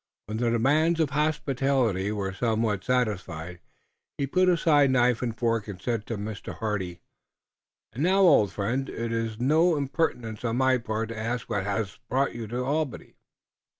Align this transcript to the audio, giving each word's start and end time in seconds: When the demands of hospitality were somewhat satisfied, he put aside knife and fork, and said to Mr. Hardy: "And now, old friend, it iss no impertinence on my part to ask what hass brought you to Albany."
When 0.25 0.37
the 0.37 0.49
demands 0.49 0.99
of 0.99 1.11
hospitality 1.11 2.11
were 2.11 2.33
somewhat 2.33 2.83
satisfied, 2.83 3.59
he 4.17 4.25
put 4.25 4.49
aside 4.49 4.89
knife 4.89 5.21
and 5.21 5.37
fork, 5.37 5.67
and 5.67 5.79
said 5.79 6.07
to 6.07 6.17
Mr. 6.17 6.55
Hardy: 6.55 7.01
"And 7.93 8.01
now, 8.01 8.21
old 8.21 8.51
friend, 8.51 8.89
it 8.89 9.11
iss 9.13 9.39
no 9.39 9.75
impertinence 9.77 10.43
on 10.43 10.57
my 10.57 10.79
part 10.79 11.09
to 11.09 11.19
ask 11.19 11.47
what 11.51 11.65
hass 11.65 11.99
brought 12.09 12.33
you 12.33 12.47
to 12.47 12.63
Albany." 12.65 13.13